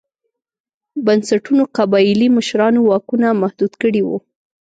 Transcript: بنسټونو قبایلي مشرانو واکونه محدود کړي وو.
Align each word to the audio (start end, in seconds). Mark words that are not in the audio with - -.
بنسټونو 1.05 1.63
قبایلي 1.77 2.27
مشرانو 2.37 2.79
واکونه 2.89 3.27
محدود 3.41 3.71
کړي 3.81 4.01
وو. 4.03 4.17